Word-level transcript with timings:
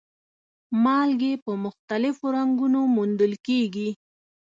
مالګې 0.83 1.33
په 1.43 1.51
مختلفو 1.65 2.25
رنګونو 2.37 2.79
موندل 2.95 3.33
کیږي. 3.47 3.89